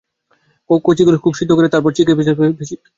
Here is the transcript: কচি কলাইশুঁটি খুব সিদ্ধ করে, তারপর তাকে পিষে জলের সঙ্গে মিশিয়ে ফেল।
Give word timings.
কচি 0.69 1.01
কলাইশুঁটি 1.03 1.23
খুব 1.25 1.33
সিদ্ধ 1.39 1.51
করে, 1.57 1.67
তারপর 1.73 1.91
তাকে 1.91 2.13
পিষে 2.17 2.27
জলের 2.27 2.37
সঙ্গে 2.39 2.59
মিশিয়ে 2.59 2.79
ফেল। 2.79 2.87